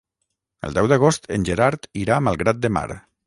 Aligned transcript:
El 0.69 0.73
deu 0.77 0.87
d'agost 0.91 1.29
en 1.37 1.45
Gerard 1.51 1.87
irà 2.05 2.17
a 2.17 2.25
Malgrat 2.31 2.65
de 2.67 2.73
Mar. 2.79 2.87